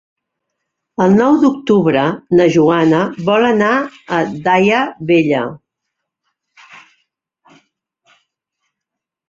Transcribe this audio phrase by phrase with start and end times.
[1.03, 2.05] El nou d'octubre
[2.39, 3.75] na Joana vol anar
[4.21, 4.81] a Daia
[5.13, 5.45] Vella.